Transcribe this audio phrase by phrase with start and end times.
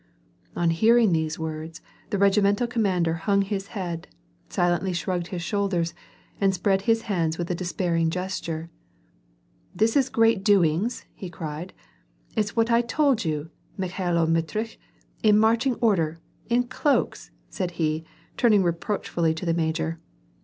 [0.55, 4.07] On hearing these words, the regimental commander hung his head,
[4.49, 5.93] silently shrugged his shoulders,
[6.41, 8.71] and spread his hands with a despairing gesture.
[9.75, 11.71] "This is great doings!'' he cried,
[12.35, 14.79] "It's what I told you, Mikhailo Mitritch—
[15.21, 18.03] in marching order, in cloaks" said he,
[18.37, 19.99] turning reproachfully to the major.